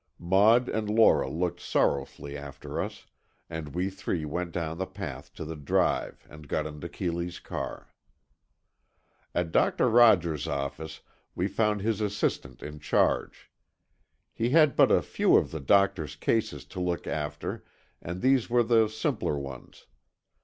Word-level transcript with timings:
Maud 0.17 0.67
and 0.67 0.89
Lora 0.89 1.29
looked 1.29 1.59
sorrowfully 1.59 2.35
after 2.35 2.81
us, 2.81 3.05
and 3.51 3.75
we 3.75 3.87
three 3.91 4.25
went 4.25 4.51
down 4.51 4.79
the 4.79 4.87
path 4.87 5.31
to 5.35 5.45
the 5.45 5.55
drive 5.55 6.25
and 6.27 6.47
got 6.47 6.65
into 6.65 6.89
Keeley's 6.89 7.37
car. 7.37 7.93
At 9.35 9.51
Doctor 9.51 9.87
Rogers's 9.87 10.47
office 10.47 11.01
we 11.35 11.47
found 11.47 11.81
his 11.81 12.01
assistant 12.01 12.63
in 12.63 12.79
charge. 12.79 13.51
He 14.33 14.49
had 14.49 14.75
but 14.75 14.91
a 14.91 15.03
few 15.03 15.37
of 15.37 15.51
the 15.51 15.59
doctor's 15.61 16.15
cases 16.15 16.65
to 16.65 16.79
look 16.79 17.05
after 17.05 17.63
and 18.01 18.21
these 18.23 18.49
were 18.49 18.63
the 18.63 18.87
simpler 18.87 19.37
ones. 19.37 19.85